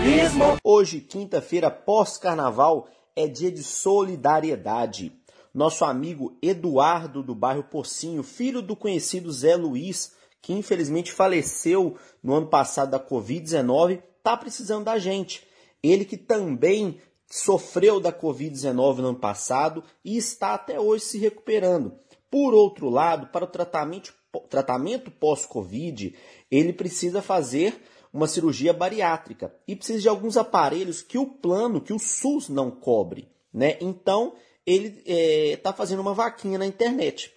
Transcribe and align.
jornalismo. 0.00 0.56
Hoje, 0.64 1.00
quinta-feira, 1.00 1.70
pós-carnaval, 1.70 2.88
é 3.14 3.26
dia 3.26 3.52
de 3.52 3.62
solidariedade. 3.62 5.12
Nosso 5.52 5.84
amigo 5.84 6.38
Eduardo, 6.40 7.22
do 7.22 7.34
bairro 7.34 7.64
Pocinho, 7.64 8.22
filho 8.22 8.62
do 8.62 8.74
conhecido 8.74 9.30
Zé 9.30 9.56
Luiz, 9.56 10.14
que 10.40 10.54
infelizmente 10.54 11.12
faleceu 11.12 11.96
no 12.22 12.34
ano 12.34 12.46
passado 12.46 12.90
da 12.90 13.00
Covid-19, 13.00 14.02
está 14.16 14.36
precisando 14.36 14.84
da 14.84 14.98
gente. 14.98 15.46
Ele 15.82 16.04
que 16.04 16.16
também 16.16 16.98
sofreu 17.26 18.00
da 18.00 18.12
Covid-19 18.12 18.96
no 18.98 19.08
ano 19.08 19.18
passado 19.18 19.84
e 20.04 20.16
está 20.16 20.54
até 20.54 20.80
hoje 20.80 21.04
se 21.04 21.18
recuperando. 21.18 21.92
Por 22.30 22.54
outro 22.54 22.88
lado, 22.88 23.26
para 23.26 23.44
o 23.44 23.48
tratamento, 23.48 24.14
tratamento 24.48 25.10
pós-Covid, 25.10 26.14
ele 26.50 26.72
precisa 26.72 27.20
fazer 27.20 27.82
uma 28.12 28.26
cirurgia 28.26 28.72
bariátrica 28.72 29.54
e 29.66 29.76
precisa 29.76 30.00
de 30.00 30.08
alguns 30.08 30.36
aparelhos 30.36 31.02
que 31.02 31.18
o 31.18 31.26
plano, 31.26 31.80
que 31.80 31.92
o 31.92 31.98
SUS 31.98 32.48
não 32.48 32.70
cobre. 32.70 33.28
Né? 33.52 33.76
Então, 33.80 34.34
ele 34.66 35.02
está 35.06 35.70
é, 35.70 35.72
fazendo 35.72 36.00
uma 36.00 36.14
vaquinha 36.14 36.58
na 36.58 36.66
internet. 36.66 37.32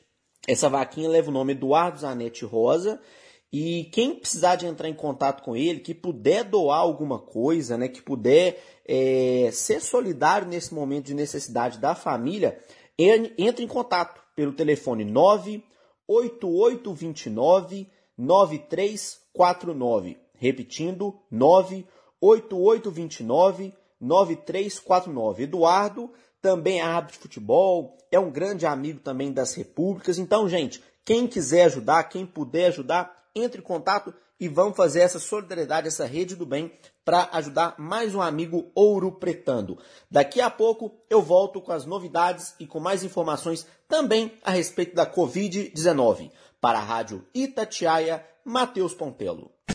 Essa 0.48 0.70
vaquinha 0.70 1.10
leva 1.10 1.30
o 1.30 1.34
nome 1.34 1.54
Eduardo 1.54 2.00
Zanetti 2.00 2.46
Rosa. 2.46 3.00
E 3.52 3.90
quem 3.92 4.16
precisar 4.16 4.56
de 4.56 4.66
entrar 4.66 4.88
em 4.90 4.96
contato 4.96 5.44
com 5.44 5.56
ele, 5.56 5.80
que 5.80 5.94
puder 5.94 6.44
doar 6.44 6.80
alguma 6.80 7.20
coisa, 7.20 7.78
né, 7.78 7.88
que 7.88 8.02
puder 8.02 8.60
é, 8.84 9.52
ser 9.54 9.80
solidário 9.80 10.48
nesse 10.48 10.74
momento 10.74 11.06
de 11.06 11.14
necessidade 11.14 11.78
da 11.78 11.94
família, 11.94 12.60
entre 12.98 13.64
em 13.64 13.68
contato 13.68 14.20
pelo 14.36 14.54
telefone 14.54 15.06
98829 15.06 17.88
9349. 18.18 20.23
Repetindo, 20.44 21.18
98829 21.32 23.74
9349. 23.98 25.44
Eduardo 25.44 26.12
também 26.42 26.82
é 26.82 26.84
árbitro 26.84 27.14
de 27.14 27.20
futebol, 27.24 27.98
é 28.12 28.20
um 28.20 28.30
grande 28.30 28.66
amigo 28.66 29.00
também 29.00 29.32
das 29.32 29.54
repúblicas. 29.54 30.20
Então, 30.20 30.50
gente, 30.50 30.84
quem 31.06 31.28
quiser 31.28 31.64
ajudar, 31.64 32.10
quem 32.10 32.26
puder 32.26 32.68
ajudar, 32.68 33.24
entre 33.34 33.62
em 33.62 33.64
contato 33.64 34.14
e 34.38 34.50
vamos 34.50 34.76
fazer 34.76 35.00
essa 35.00 35.18
solidariedade, 35.18 35.88
essa 35.88 36.06
rede 36.06 36.36
do 36.36 36.46
bem 36.46 36.74
para 37.06 37.30
ajudar 37.32 37.76
mais 37.78 38.14
um 38.14 38.22
amigo 38.22 38.70
ouro 38.76 39.14
pretando. 39.14 39.78
Daqui 40.12 40.42
a 40.42 40.50
pouco 40.50 40.92
eu 41.10 41.22
volto 41.22 41.62
com 41.62 41.72
as 41.72 41.86
novidades 41.86 42.54
e 42.60 42.68
com 42.68 42.82
mais 42.82 43.06
informações 43.06 43.66
também 43.88 44.34
a 44.44 44.52
respeito 44.52 44.94
da 44.94 45.10
Covid-19. 45.10 46.34
Para 46.60 46.80
a 46.80 46.84
Rádio 46.84 47.26
Itatiaia, 47.34 48.28
Matheus 48.44 48.94
Pontelo. 48.94 49.54